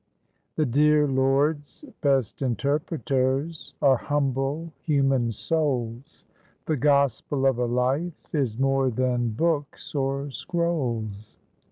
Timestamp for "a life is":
7.59-8.57